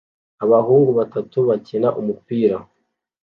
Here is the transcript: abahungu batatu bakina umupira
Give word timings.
abahungu 0.43 0.91
batatu 0.99 1.37
bakina 1.49 1.89
umupira 1.99 2.57